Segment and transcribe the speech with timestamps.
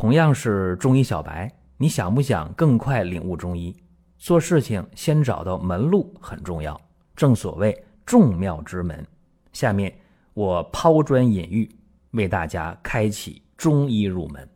[0.00, 3.74] 同样是中医小白，你想不想更快领悟中医？
[4.16, 6.80] 做事情先找到门路很重要，
[7.16, 9.04] 正所谓众妙之门。
[9.52, 9.92] 下面
[10.34, 11.68] 我抛砖引玉，
[12.12, 14.48] 为大家开启中医入门。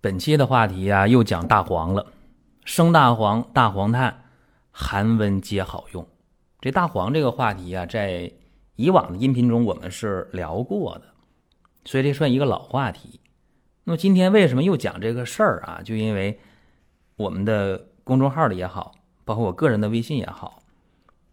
[0.00, 2.04] 本期的话题啊，又讲大黄了。
[2.64, 4.24] 生大黄、大黄炭，
[4.72, 6.04] 寒温皆好用。
[6.60, 8.32] 这大黄这个话题啊，在
[8.74, 11.04] 以往的音频中我们是聊过的，
[11.84, 13.20] 所以这算一个老话题。
[13.88, 15.80] 那么今天为什么又讲这个事儿啊？
[15.84, 16.40] 就因为
[17.14, 20.60] 我们的公众号里也好，包括我个人的微信也好，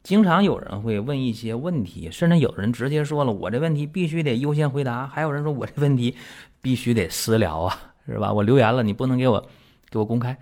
[0.04, 6.16] 经常有人会问一些问题，甚至有人直接说了：“我这问题必须得优先回答。”还有人说：“我这问题
[6.62, 8.32] 必须得私聊啊，是吧？
[8.32, 9.44] 我留言了，你不能给我
[9.90, 10.38] 给我公开。”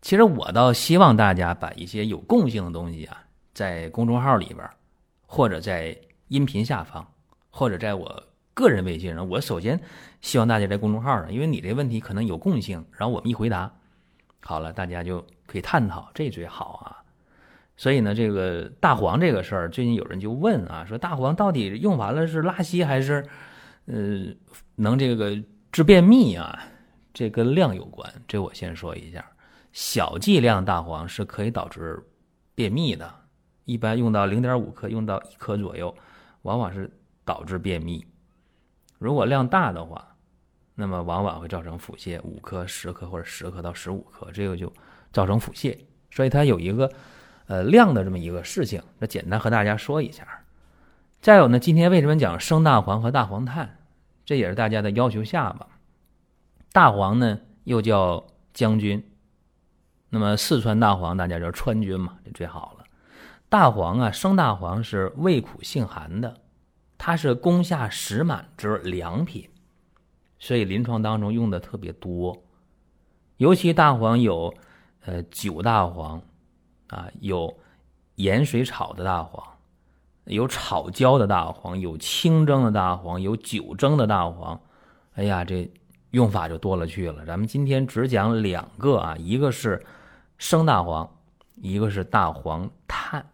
[0.00, 4.70] 其实我倒希望大家把一些有共性的东西啊，在公众号里边，
[5.26, 7.04] 或者在音频下方，
[7.50, 8.22] 或者在我。
[8.52, 9.80] 个人微信上，我首先
[10.20, 13.72] 希望大家在公众号上，因为你这问题可能有共性，然后我们一回答，
[14.40, 16.96] 好了，大家就可以探讨，这最好啊。
[17.76, 23.26] 所以呢，这个大黄这个事儿，最近有人就问啊，说大黄到底用完了是拉稀还是，
[23.86, 24.26] 呃，
[24.76, 26.58] 能这个治便秘啊？
[27.14, 28.12] 这跟量有关。
[28.28, 29.24] 这我先说一下，
[29.72, 31.98] 小剂量大黄是可以导致
[32.54, 33.10] 便秘的，
[33.64, 35.94] 一般用到零点五克，用到一克左右，
[36.42, 36.90] 往往是
[37.24, 38.04] 导致便秘。
[38.98, 40.09] 如果量大的话，
[40.74, 44.72] 那么往往会造成腹泻，五克、十克或者十克到十五克，这个就
[45.12, 45.78] 造成腹泻。
[46.10, 46.90] 所以它有一个
[47.46, 50.26] 呃量的这么一个事情，那简单和大家说一下。
[51.20, 53.76] 再有呢，今天为什么讲生大黄和大黄炭？
[54.24, 55.66] 这也是大家的要求下吧。
[56.72, 59.04] 大黄呢又叫将军，
[60.08, 62.84] 那么四川大黄大家叫川军嘛，这最好了。
[63.48, 66.36] 大黄啊，生大黄是味苦性寒的。
[66.96, 69.49] 它是攻下食满之良品，
[70.40, 72.42] 所以临床当中用的特别多。
[73.36, 74.52] 尤其大黄有，
[75.04, 76.20] 呃，酒大黄，
[76.88, 77.56] 啊，有
[78.16, 79.46] 盐水炒的大黄，
[80.24, 84.60] 有炒焦的大黄，有清蒸的大黄，有酒蒸的大黄。
[85.12, 85.70] 哎呀，这
[86.10, 87.24] 用法就多了去了。
[87.24, 89.86] 咱们今天只讲两个啊，一个是
[90.38, 91.08] 生大黄，
[91.54, 93.24] 一个是大黄炭。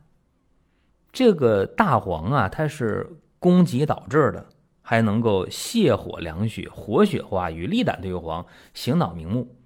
[1.10, 3.10] 这个大黄啊，它是。
[3.38, 4.44] 攻急导致的，
[4.88, 9.56] 还能够泻火凉血、活血化瘀、利胆退黄、醒脑明目。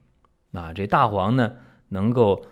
[0.54, 1.52] 啊，这大黄呢，
[1.90, 2.46] 能够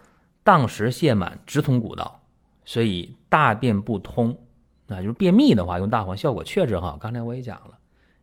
[0.44, 2.20] 当时泻满直通骨道，
[2.66, 4.38] 所以大便不通，
[4.86, 6.98] 那就是便秘的话，用大黄效果确实好。
[6.98, 7.78] 刚才我也讲了，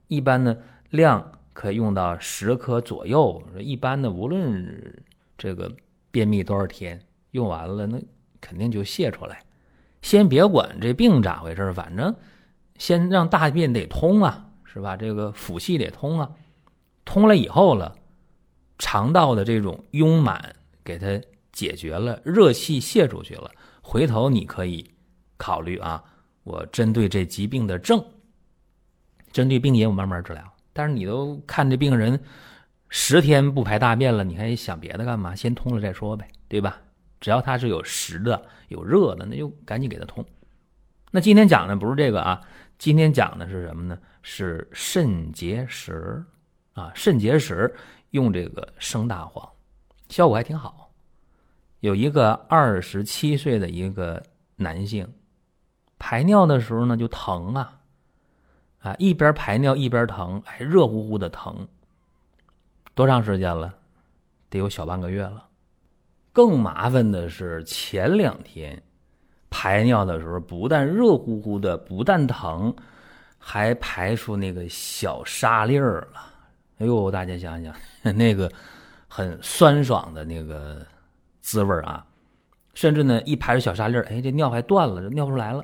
[0.08, 0.56] 一般呢
[0.92, 3.42] 量可以用到十克左右。
[3.58, 5.04] 一般的无论
[5.40, 5.72] 这个
[6.12, 7.02] 便秘多少天，
[7.32, 8.00] 用完了那
[8.40, 9.42] 肯定就泻出来。
[10.04, 12.16] 先别管这病咋回事，反正。
[12.78, 14.97] 先让大便得通啊，是吧？
[14.97, 16.30] 这个腑气得通啊，
[17.06, 17.96] 通了以后了，
[18.78, 21.22] 肠道的这种壅满给它
[21.53, 23.50] 解决了，热气泄出去了，
[23.81, 24.91] 回头你可以
[25.38, 26.03] 考虑啊，
[26.44, 28.03] 我针对这疾病的症，
[29.31, 30.44] 针对病因我慢慢治疗。
[30.74, 32.19] 但是你都看这病人
[32.90, 35.34] 十天不排大便了，你还想别的干嘛？
[35.34, 36.81] 先通了再说呗，对吧？
[37.22, 40.25] 只要他是有实的、有热的，那就赶紧给他通。
[41.12, 42.41] 那今天讲的不是这个啊。
[42.78, 43.97] 今天讲的是什么呢？
[44.22, 46.24] 是肾结石
[46.74, 47.74] 啊，肾结石
[48.12, 49.47] 用这个生大黄，
[50.09, 50.91] 效果还挺好。
[51.80, 54.22] 有一个二十七岁的一个
[54.56, 55.08] 男性，
[56.00, 57.80] 排尿的时候呢就疼啊，
[58.80, 61.68] 啊一边排尿一边疼，还热乎乎的疼。
[62.94, 63.74] 多长时间了？
[64.50, 65.47] 得有小半个月了。
[66.34, 68.81] 更麻烦的是前两天。
[69.58, 72.76] 排尿的时候，不但热乎乎的，不但疼，
[73.38, 76.20] 还排出那个小沙粒儿了。
[76.80, 77.74] 哎呦，大家想想，
[78.18, 78.52] 那个
[79.08, 80.86] 很酸爽的那个
[81.40, 82.06] 滋味啊！
[82.74, 85.64] 甚至呢，一排出小沙粒儿，哎，这尿还断了，尿不出来了。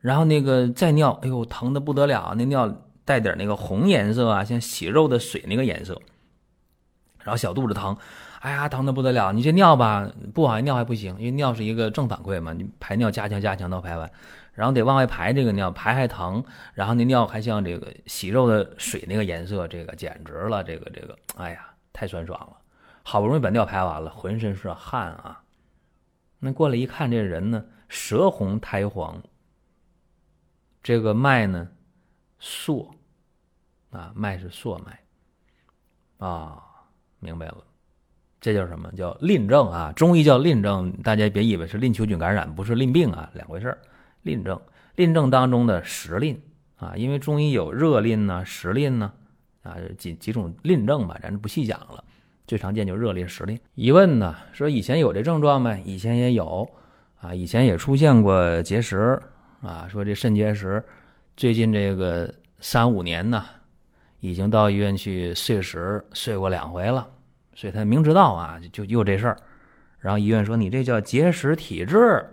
[0.00, 2.68] 然后那个再尿，哎呦，疼的不得了，那尿
[3.04, 5.96] 带点那个红颜色啊，像洗肉的水那个颜色。
[7.22, 7.96] 然后小肚子疼。
[8.44, 9.32] 哎呀，疼的不得了！
[9.32, 12.52] 你这尿吧，不往外尿还不行，因为尿是一个正反馈嘛。
[12.52, 14.12] 你排尿加强加强到排完，
[14.52, 16.44] 然后得往外排这个尿，排还疼，
[16.74, 22.58] 然后那尿还像这个洗肉的水那个颜色，这个简直了，这个这个，哎呀，太酸爽了！
[23.02, 25.42] 好不容易把尿排完了，浑身是汗啊。
[26.38, 29.22] 那过来一看，这人呢，舌红苔黄，
[30.82, 31.66] 这个脉呢，
[32.38, 32.74] 涩，
[33.88, 35.00] 啊，脉是涩脉，
[36.18, 36.62] 啊，
[37.20, 37.64] 明白了。
[38.44, 39.90] 这叫什么叫淋症啊？
[39.96, 43.78] 中医叫淋症，大家别以为是淋球菌感染，不是淋病啊，两回事儿。
[44.20, 44.60] 淋症，
[44.96, 46.38] 淋症当中的时淋
[46.76, 49.10] 啊，因为中医有热淋呐、时淋呐，
[49.62, 52.04] 啊，几几种淋症吧，咱就不细讲了。
[52.46, 53.58] 最常见就热淋实淋。
[53.76, 55.82] 一问呢，说以前有这症状没？
[55.86, 56.68] 以前也有
[57.22, 59.18] 啊，以前也出现过结石
[59.62, 59.88] 啊。
[59.90, 60.84] 说这肾结石，
[61.34, 62.30] 最近这个
[62.60, 63.42] 三五年呢，
[64.20, 67.08] 已经到医院去碎石碎过两回了，
[67.54, 69.36] 所以他明知道啊，就就这事儿。
[69.98, 72.26] 然后医院说你这叫结石体质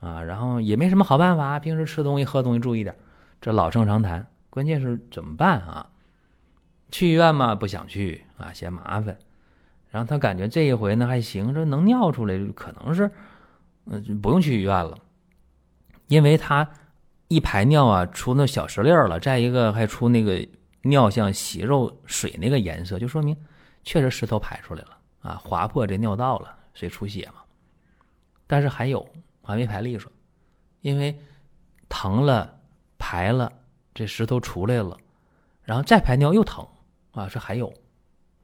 [0.00, 2.94] 啊，然后也没什么好办法，平时吃东西喝东西注意点，
[3.40, 4.26] 这老生常谈。
[4.50, 5.86] 关键是怎么办啊？
[6.90, 9.16] 去医院嘛，不想去啊，嫌麻烦。
[9.90, 13.10] 然后他感觉这一回呢还行，这能尿出来，可能是，
[13.86, 14.98] 嗯，不用去医院了，
[16.08, 16.68] 因为他
[17.28, 20.46] 一排尿啊，出那小石粒了，再一个还出那个
[20.82, 23.36] 尿像血肉水那个颜色，就说明
[23.82, 27.42] 确实石头排出来了啊，划破这尿道了，所以出血嘛。
[28.46, 29.08] 但是还有
[29.42, 30.10] 还没排利索，
[30.80, 31.18] 因为
[31.88, 32.60] 疼了
[32.98, 33.52] 排了。
[33.92, 34.96] 这石头出来了，
[35.64, 36.66] 然后再排尿又疼
[37.10, 37.28] 啊！
[37.28, 37.74] 这还有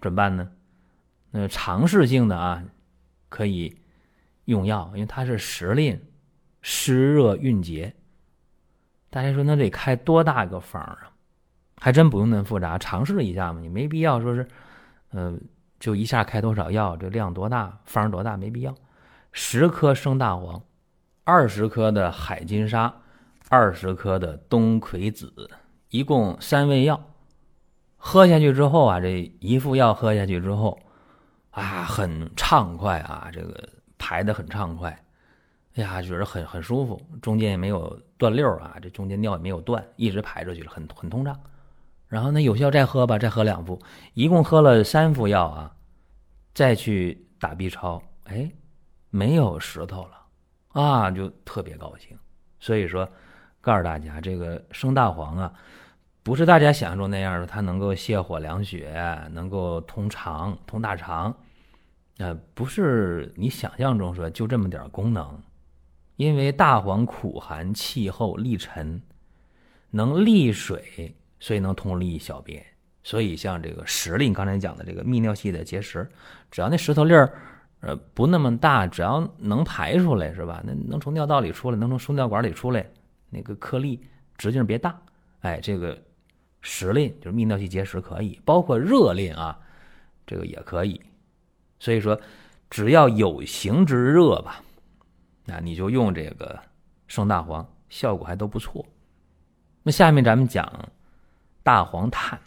[0.01, 0.51] 怎么办呢？
[1.31, 2.65] 那尝试性的啊，
[3.29, 3.81] 可以
[4.47, 5.99] 用药，因为它是时令
[6.63, 7.95] 湿热蕴结。
[9.09, 11.13] 大家说那得开多大个方啊？
[11.77, 13.61] 还真不用那么复杂，尝试一下嘛。
[13.61, 14.47] 你没必要说是，
[15.17, 15.37] 呃，
[15.81, 18.73] 就一下开多少药，这量多大，方多大，没必要。
[19.33, 20.63] 十颗生大黄，
[21.25, 22.95] 二十颗的海金沙。
[23.49, 25.33] 二十颗的冬葵子，
[25.91, 27.01] 一共三味药，
[27.97, 30.77] 喝下去之后啊，这一副药喝下去之后，
[31.53, 33.69] 啊，很畅快啊，这个
[33.99, 34.91] 排的很畅快，
[35.77, 41.41] 哎呀，觉得很很舒服，中间也没有断溜啊，这中间尿也没有断，一直排出去了，很很通畅。
[42.09, 43.81] 然后呢，有效再喝吧，再喝两副，
[44.15, 45.75] 一共喝了三副药啊，
[46.55, 48.51] 再去打 B 超，哎，
[49.11, 52.19] 没有石头了啊，就特别高兴。
[52.59, 53.09] 所以说。
[53.63, 55.53] 告诉大家，这个生大黄啊，
[56.23, 61.37] 不是大家想象中那样的，它能够泻火凉血，能够通肠、通大肠，
[62.19, 65.43] 呃，不是你想象中说就这么点功能。
[66.15, 69.03] 因为大黄苦寒、气候、利沉，
[69.91, 72.61] 能利水，所以能通利小便。
[73.05, 76.11] 所以像这个石粒，刚才讲的这个泌尿系的结石，
[76.51, 77.33] 只要那石头粒儿，
[77.79, 80.61] 呃，不那么大，只要能排出来，是吧？
[80.67, 82.85] 那能从尿道里出来，能从输尿管里出来。
[83.31, 84.05] 那个颗粒
[84.37, 85.01] 直径别大，
[85.43, 85.97] 哎，这个
[86.63, 89.57] 石淋就是泌尿系结石可以，包括热淋啊，
[90.27, 91.01] 这个也可以。
[91.79, 92.21] 所以说，
[92.69, 94.61] 只要有形之热吧，
[95.45, 96.59] 那你就用这个
[97.07, 98.85] 生大黄，效果还都不错。
[99.85, 100.67] 那下面咱们讲
[101.67, 102.39] 大黄炭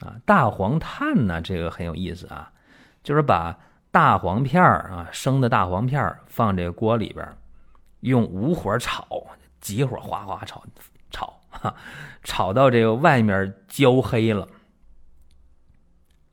[0.00, 2.50] 啊，大黄炭呢，这个很有意思啊，
[3.04, 3.56] 就是把
[3.92, 7.36] 大黄片儿啊，生的大黄片儿放这个锅里边，
[8.00, 9.06] 用无火炒。
[9.60, 10.64] 急火哗哗炒，
[11.10, 11.74] 炒哈，
[12.24, 14.48] 炒到这个外面焦黑了，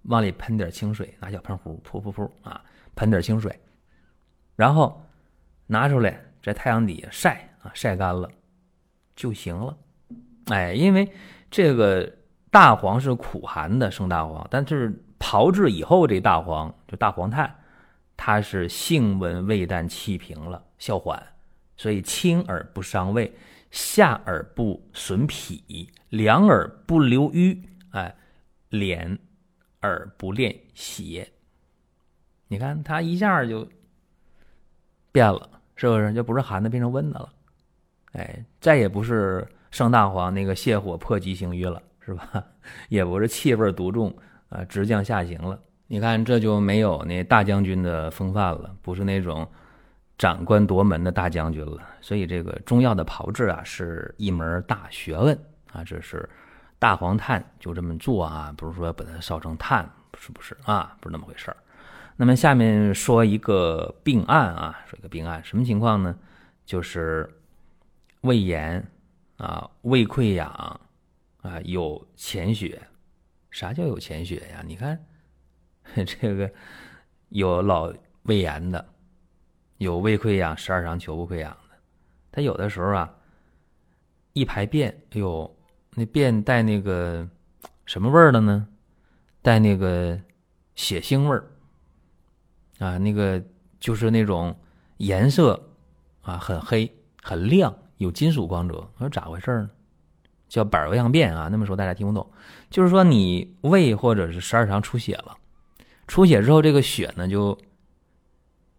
[0.04, 2.64] 往里喷点清水，拿小喷壶噗噗噗啊，
[2.96, 3.60] 喷点清水，
[4.56, 5.04] 然后
[5.66, 8.32] 拿出来在太阳底下晒啊，晒干了
[9.14, 9.78] 就行了。
[10.46, 11.12] 哎，因为
[11.50, 12.12] 这个
[12.52, 17.54] 大黄是苦寒的生大黄，但是炮制以后这大黄就大黄炭，
[18.16, 21.22] 它是性温味淡气平了，效缓。
[21.80, 23.32] 所以清而不伤胃，
[23.70, 28.16] 下而不损脾，凉而不留瘀，哎，
[28.72, 29.16] 敛
[29.80, 31.32] 而不恋邪。
[32.48, 33.70] 你看它一下就
[35.12, 36.12] 变了，是不是？
[36.14, 37.32] 就不是寒的变成温的了，
[38.14, 42.44] 哎，再也不是上大黄那个泻火破急行瘀了，是吧？
[42.90, 44.16] 也不是气味独重
[44.50, 45.60] 啊，直降下行了。
[45.88, 49.48] 你看这就没有那大将军的风范了，不是那种。
[50.20, 55.38] 长官夺门的大将军了，所以这个中药的炮制啊是一门大学问
[55.72, 55.84] 啊。
[55.84, 56.28] 这是
[56.80, 60.98] 大黄炭就这么做啊，不是说把它烧成炭，不是不是啊？
[61.00, 61.58] 不是那么回事儿。
[62.16, 66.16] 那么下面说一个病案啊，说一个病案，什么情况呢？
[66.66, 67.30] 就是
[68.22, 68.84] 胃炎
[69.38, 70.48] 啊，胃溃疡
[71.42, 72.82] 啊，有潜血。
[73.50, 74.64] 啥叫有潜血呀？
[74.66, 75.04] 你看
[76.06, 76.52] 这个
[77.30, 78.94] 有老胃炎的。
[79.78, 81.76] 有胃溃疡、十二肠球部溃疡的，
[82.32, 83.16] 他有的时候啊，
[84.34, 85.56] 一排便，哎呦，
[85.92, 87.30] 那便带那个
[87.86, 88.68] 什么味儿的呢？
[89.44, 90.20] 带那个
[90.74, 91.52] 血腥味儿
[92.80, 93.44] 啊，那个
[93.80, 94.60] 就是那种
[94.98, 95.70] 颜色
[96.22, 96.92] 啊，很黑、
[97.22, 98.76] 很亮，有金属光泽。
[98.76, 99.70] 我说咋回事呢？
[100.48, 101.48] 叫板胃样便啊。
[101.50, 102.30] 那么说大家听不懂，
[102.70, 105.38] 就是说你胃或者是十二肠出血了，
[106.08, 107.58] 出血之后这个血呢就。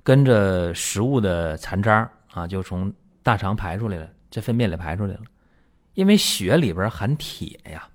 [0.05, 2.91] 跟着食物的残渣啊，就从
[3.23, 5.21] 大肠排出来了，在粪便里排出来了。
[5.93, 7.87] 因为血里边含铁呀，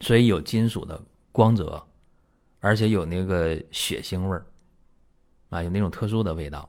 [0.00, 1.00] 所以有金属的
[1.32, 1.82] 光泽，
[2.58, 4.44] 而且有那个血腥味儿，
[5.48, 6.68] 啊，有那种特殊的味道，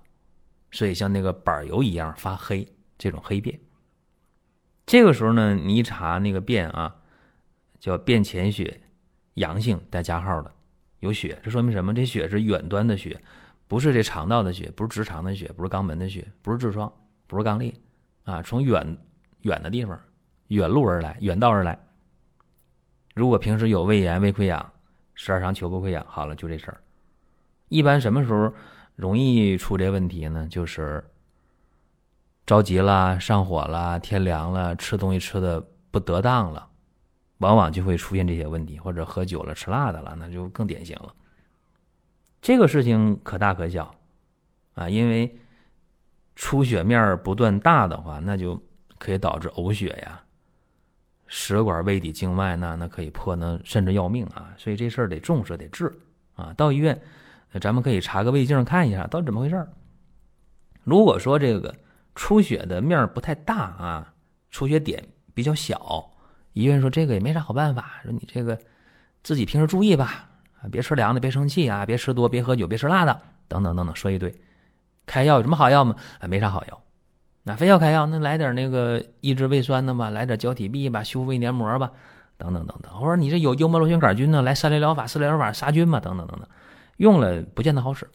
[0.72, 2.66] 所以像那个板油一样发黑，
[3.02, 3.60] 这种黑便。
[4.86, 6.96] 这个时候呢，你一查那个便啊，
[7.80, 8.80] 叫便潜血，
[9.34, 10.54] 阳性带加号的，
[11.00, 11.96] 有血，这说明什么？
[11.96, 13.20] 这血是远端的血，
[13.68, 16.94] 不是这肠道的血，不是直肠的血，不是肛门的血，不是痔疮，
[17.26, 17.74] 不是肛裂，
[18.24, 18.96] 啊，从远
[19.42, 20.00] 远的地方
[20.50, 21.80] 远路而来，远道而来。
[23.16, 24.72] 如果平时有胃炎、胃溃疡、
[25.16, 26.80] 十二肠球部溃疡，好了，就这事儿。
[27.70, 28.54] 一般什么时候
[28.96, 30.48] 容易出这问题呢？
[30.48, 31.04] 就是
[32.46, 36.68] 着急了、上火了、天凉了、吃东西吃的不得当了，
[37.38, 38.80] 往往就会出现这些问题。
[38.80, 41.14] 或者喝酒了、吃辣的了，那就更典型了。
[42.42, 43.94] 这个事情可大可小
[44.74, 45.38] 啊，因为
[46.36, 48.62] 出血面不断大的话，那就
[48.98, 50.22] 可以导致呕血呀。
[51.28, 54.54] 食管、胃底静脉，那那可以破，那甚至要命啊！
[54.58, 55.90] 所以这事儿得重视，得治
[56.36, 56.54] 啊！
[56.58, 57.02] 到医院，
[57.62, 59.66] 咱们可以查个胃镜看一下，到底怎么回事
[60.84, 61.74] 如果说这个
[62.16, 64.14] 出血的面不太大啊，
[64.50, 65.04] 出血点
[65.34, 66.10] 比较小，
[66.54, 68.58] 医院说这个也没啥好办法，说你这个
[69.24, 70.30] 自己平时注意吧，
[70.62, 74.34] 啊，别吃凉的，别生气啊，别吃多，别喝酒，别吃辣的，等等等等，说一堆。
[75.06, 75.96] 开药有什么好药吗？
[76.20, 76.82] 啊，没啥好药。
[77.44, 81.92] 那非要开药，那来点那个抑制胃酸的吧，来点胶体吡吧，修复胃黏膜吧，
[82.38, 82.94] 等等等等。
[82.94, 86.48] 或者你这有幽门螺旋杆菌呢，来三联疗法、四联疗法杀菌吧，等等等等。
[86.98, 88.08] 用了不见得好使。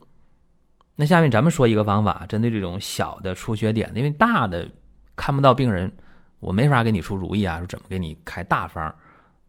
[0.98, 4.66] 那下面咱们说一个方法，针对这种小的出血点，因为大的
[5.14, 5.92] 看不到病人，
[6.40, 8.84] 我没法给你出主意啊，说怎么给你开大方。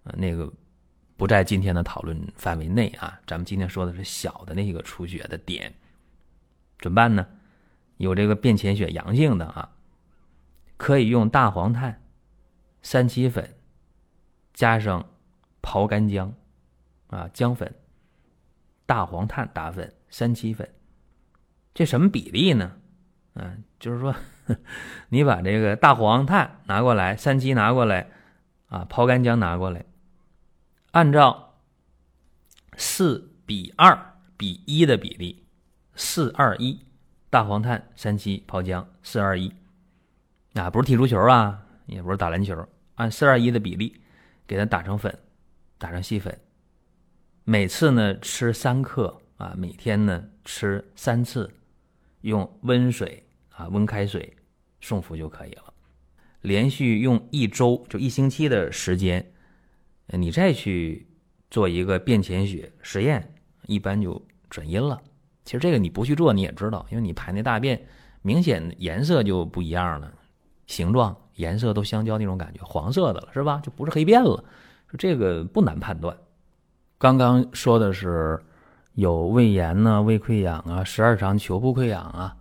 [0.03, 0.51] 呃，那个
[1.15, 3.17] 不在今天的讨论范围内啊。
[3.25, 5.73] 咱们今天说的是小的那个出血的点，
[6.79, 7.25] 怎么办呢？
[7.95, 9.69] 有这个便潜血阳性的啊，
[10.75, 12.03] 可以用大黄炭、
[12.81, 13.55] 三七粉
[14.53, 15.03] 加上
[15.61, 16.33] 刨干姜
[17.07, 17.73] 啊，姜粉、
[18.85, 20.69] 大黄炭打粉、三七粉，
[21.77, 22.71] 这什么比例呢？
[23.35, 24.15] 嗯，就是说，
[25.09, 28.09] 你把这个大黄炭拿过来，三七拿过来，
[28.69, 29.85] 啊，抛干姜拿过来，
[30.89, 31.59] 按照
[32.77, 35.45] 四比二比一的比例，
[35.93, 36.81] 四二一。
[37.29, 39.53] 大黄炭、三七、泡姜，四二一，
[40.53, 44.01] 啊，不是踢足球啊，也不是打篮球，按四二一的比例
[44.47, 45.15] 给它打成粉，
[45.77, 46.39] 打成细粉。
[47.43, 51.51] 每次呢吃三克啊，每天呢吃三次，
[52.21, 54.35] 用温水啊温开水
[54.81, 55.73] 送服就可以了。
[56.41, 59.33] 连续用一周，就一星期的时间，
[60.07, 61.07] 你再去
[61.49, 63.33] 做一个便潜血实验，
[63.65, 65.01] 一般就转阴了。
[65.43, 67.85] 其实这个你不去做你也知道，因为你排那大便
[68.21, 70.13] 明显颜色就不一样了，
[70.67, 73.59] 形状、颜色都相交那种感觉，黄色的了是吧？
[73.63, 74.43] 就不是黑便了，
[74.97, 76.15] 这个不难判断。
[76.97, 78.39] 刚刚说的是
[78.97, 82.35] 有胃炎呢、胃溃疡啊、十二肠球部溃疡啊，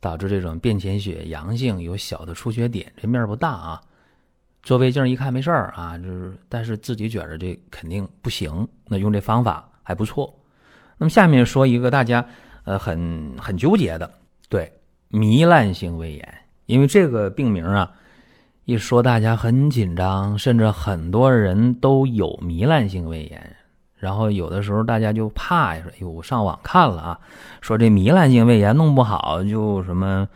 [0.00, 3.80] 导致这种便潜血阳性，有小的出血点，这面不大啊。
[4.62, 10.38] 做胃镜一看没事儿啊，就是但是自己觉着这肯定不行，那用这方法还不错。
[10.98, 12.22] 那么下面说一个大家
[12.64, 14.12] 呃很很纠结的，
[14.50, 14.70] 对
[15.10, 17.90] 糜烂性胃炎，因为这个病名啊
[18.66, 23.56] 一说大家很紧张，甚至很多人都有糜烂性胃炎，
[23.98, 27.20] 然后有的时候大家就怕呀，说哎呦我上网看了啊，
[27.60, 30.28] 说这糜烂性胃炎弄不好就什么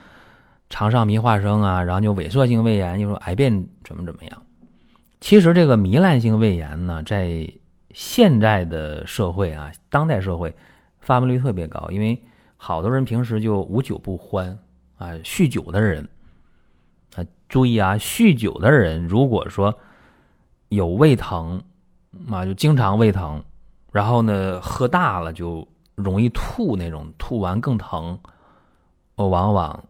[0.68, 4.42] 肠上糜化生啊，然后就萎缩性胃炎，就说癌变怎么怎么样。
[5.20, 7.48] 其实这个糜烂性胃炎呢，在
[7.94, 10.52] 现在的社会啊，当代社会
[11.00, 12.20] 发病率特别高，因为
[12.56, 14.58] 好多人平时就无酒不欢
[14.98, 16.08] 啊，酗酒的人
[17.14, 19.78] 啊，注意啊，酗酒的人如果说
[20.70, 21.62] 有胃疼
[22.30, 23.44] 啊，就经常胃疼，
[23.92, 28.18] 然后呢喝大了就容易吐那种，吐完更疼，
[29.14, 29.84] 哦，往往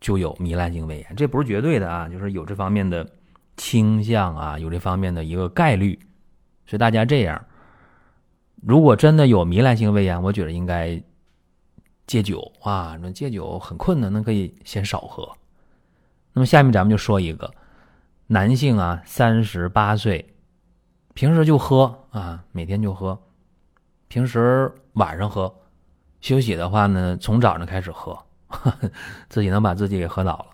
[0.00, 3.08] 就有糜烂性胃炎，这不是绝对的啊，就是有这方面的
[3.56, 5.98] 倾向啊，有这方面的一个概率。
[6.66, 7.44] 所以大家这样，
[8.62, 11.02] 如果真的有糜烂性胃炎，我觉得应该
[12.06, 12.96] 戒酒啊。
[13.00, 15.28] 那戒酒很困难，那可以先少喝。
[16.32, 17.52] 那么下面咱们就说一个
[18.28, 20.32] 男性啊，三十八岁，
[21.14, 23.18] 平时就喝啊，每天就喝，
[24.08, 25.54] 平时晚上喝，
[26.20, 28.18] 休息的话呢，从早上开始喝，
[29.28, 30.46] 自己能把自己给喝倒了。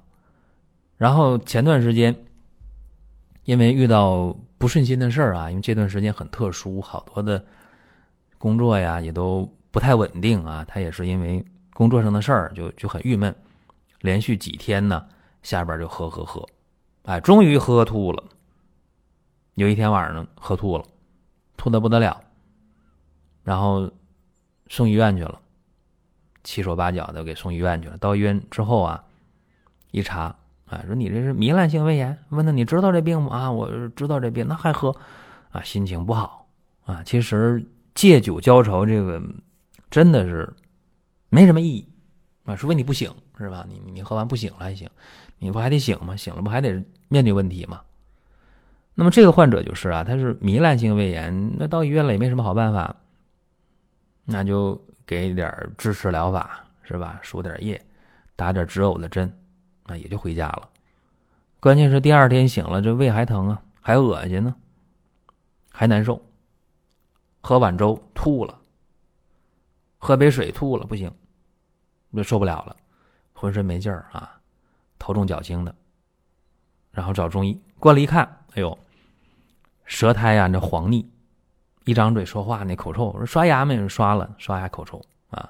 [0.96, 2.14] 然后前段时间，
[3.44, 4.36] 因为遇到。
[4.58, 7.44] 不顺心的事儿啊，因为这段时间很特殊，好多的
[8.38, 10.64] 工作呀也都不太稳定啊。
[10.66, 11.44] 他也是因为
[11.74, 13.36] 工作上的事儿，就就很郁闷，
[14.00, 15.06] 连续几天呢
[15.42, 16.42] 下边就喝喝喝，
[17.02, 18.24] 哎，终于喝吐了。
[19.56, 20.84] 有一天晚上喝吐了，
[21.56, 22.22] 吐的不得了，
[23.42, 23.90] 然后
[24.68, 25.40] 送医院去了，
[26.44, 27.96] 七手八脚的给送医院去了。
[27.96, 29.02] 到医院之后啊，
[29.92, 30.36] 一查
[30.66, 32.16] 啊，说你这是糜烂性胃炎。
[32.28, 33.34] 问他你知道这病吗？
[33.34, 34.94] 啊，我知道这病，那还喝
[35.50, 35.62] 啊？
[35.62, 36.46] 心情不好
[36.84, 37.02] 啊。
[37.02, 39.22] 其实借酒浇愁这个
[39.90, 40.52] 真的是
[41.30, 41.88] 没什么意义
[42.44, 43.64] 啊，除非你不醒是吧？
[43.66, 44.86] 你你喝完不醒了还行，
[45.38, 46.14] 你不还得醒吗？
[46.14, 47.80] 醒了不还得面对问题吗？
[48.98, 52.96] 那么这个患者就是啊，他是糜烂性胃炎，那到医院了也没什么好办法，
[54.24, 57.20] 那就给点支持疗法是吧？
[57.22, 57.78] 输点液，
[58.36, 59.30] 打点止呕的针，
[59.84, 60.70] 那也就回家了。
[61.60, 64.54] 关键是第二天醒了，这胃还疼啊，还恶心呢，
[65.70, 66.18] 还难受。
[67.42, 68.58] 喝碗粥吐了，
[69.98, 71.12] 喝杯水吐了，不行，
[72.14, 72.74] 就受不了了，
[73.34, 74.40] 浑身没劲儿啊，
[74.98, 75.74] 头重脚轻的，
[76.92, 78.24] 然后找中医，过来一看，
[78.54, 78.78] 哎呦！
[79.86, 81.08] 舌苔呀，这黄腻，
[81.84, 83.12] 一张嘴说话那口臭。
[83.12, 83.76] 说刷牙没？
[83.76, 85.00] 人刷了，刷牙口臭
[85.30, 85.48] 啊，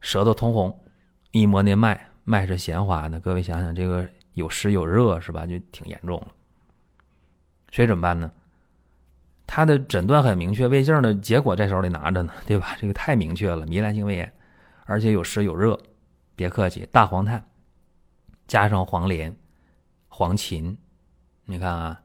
[0.00, 0.80] 舌头通红，
[1.32, 3.18] 一摸那脉，脉是弦滑的。
[3.20, 5.44] 各位想想，这个有湿有热是吧？
[5.44, 6.28] 就挺严重了。
[7.72, 8.30] 所以怎么办呢？
[9.48, 12.76] 他的诊断很明确，胃镜的结果在手里拿着呢，对吧？
[12.80, 14.32] 这个太明确了，糜烂性胃炎，
[14.84, 15.78] 而且有湿有热。
[16.36, 17.44] 别客气，大黄炭
[18.46, 19.34] 加上黄连、
[20.08, 20.76] 黄芩，
[21.44, 22.00] 你看啊。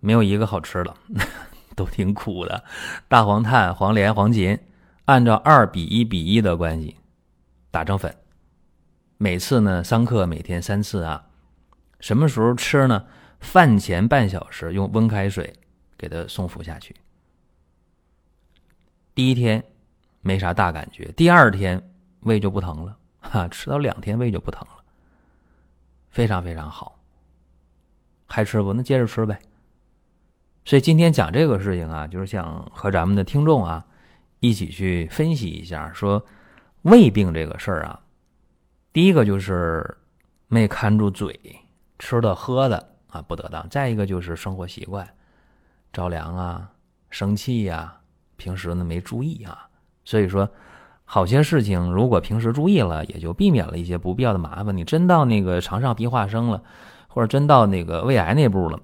[0.00, 0.94] 没有一个好吃的，
[1.76, 2.64] 都挺苦的。
[3.06, 4.58] 大黄炭、黄连、黄芩，
[5.04, 6.96] 按照二比一比一的关系
[7.70, 8.14] 打成粉，
[9.18, 11.26] 每次呢三克，每天三次啊。
[12.00, 13.04] 什么时候吃呢？
[13.40, 15.54] 饭前半小时用温开水
[15.96, 16.94] 给它送服下去。
[19.14, 19.62] 第一天
[20.20, 21.82] 没啥大感觉，第二天
[22.20, 24.82] 胃就不疼了， 哈，吃到两天胃就不疼了，
[26.10, 26.98] 非常非常好。
[28.26, 28.72] 还吃不？
[28.72, 29.38] 那接着吃呗。
[30.64, 33.84] 所以今天讲这个事情啊，就是想和咱们的听众啊
[34.40, 36.24] 一起去分析一下，说
[36.82, 38.00] 胃病这个事儿啊，
[38.92, 39.96] 第一个就是
[40.48, 41.38] 没看住嘴，
[41.98, 45.08] 吃的喝的啊不得当；再一个就是生活习惯
[45.92, 46.70] 着凉啊、
[47.08, 47.96] 生气呀，
[48.36, 49.66] 平时呢没注意啊。
[50.04, 50.48] 所以说，
[51.04, 54.76] 好些事情如果平时注意了，也就避免了一些不必要的麻烦。
[54.76, 56.62] 你真到那个肠上壁化生了，
[57.08, 58.78] 或者真到那个胃癌那步了。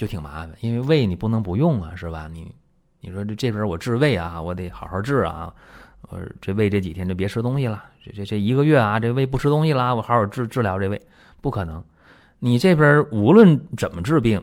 [0.00, 2.26] 就挺麻烦，因为胃你不能不用啊，是吧？
[2.32, 2.50] 你，
[3.00, 5.52] 你说这这边我治胃啊，我得好好治啊。
[6.08, 10.98] 我这胃这几天就别吃东西了，这这这一个月啊，这胃不吃东西了，我好好治治疗这胃，
[11.42, 11.84] 不可能。
[12.38, 14.42] 你这边无论怎么治病，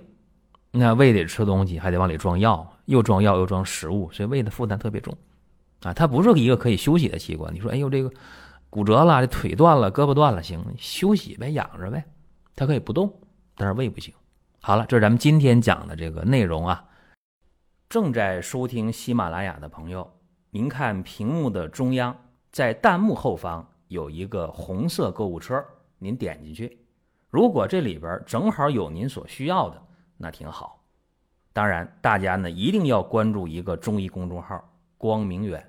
[0.70, 5.18] 那胃得吃东西，还得往里装药，又装药又装食物，所以胃的负担特别重
[5.82, 5.92] 啊。
[5.92, 7.52] 它不是一个可以休息的器官。
[7.52, 8.12] 你说，哎呦，这个
[8.70, 12.06] 骨折了，这腿断了，胳膊断了，行，休息呗，养着呗，
[12.56, 13.12] 它可以不动，
[13.56, 14.14] 但是胃不行。
[14.68, 16.84] 好了，这是咱们今天讲的这个内容啊。
[17.88, 20.12] 正在收听喜马拉雅的朋友，
[20.50, 22.14] 您看屏幕的中央，
[22.52, 25.64] 在弹幕后方有一个红色购物车，
[26.00, 26.86] 您点进去。
[27.30, 29.82] 如果这里边正好有您所需要的，
[30.18, 30.84] 那挺好。
[31.54, 34.62] 当然，大家呢一定要关注一个中医公众号
[35.00, 35.66] “光明远”，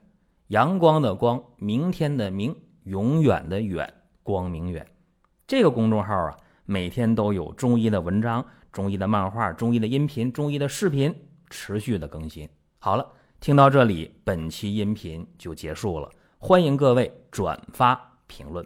[0.49, 4.85] 阳光的光，明天的明，永远的远，光明远。
[5.47, 8.45] 这个公众号啊，每天都有中医的文章。
[8.73, 11.15] 中医的漫画、中医的音频、中医的视频
[11.51, 12.49] 持续的更新。
[12.79, 13.07] 好了，
[13.41, 16.11] 听到这里，本期音频就结束了。
[16.39, 18.65] 欢迎各位转发评论。